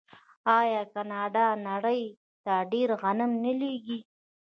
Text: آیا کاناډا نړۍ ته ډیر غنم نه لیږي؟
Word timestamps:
آیا 0.59 0.81
کاناډا 0.93 1.47
نړۍ 1.67 2.03
ته 2.45 2.53
ډیر 2.71 2.89
غنم 3.01 3.31
نه 3.43 3.51
لیږي؟ 3.59 3.99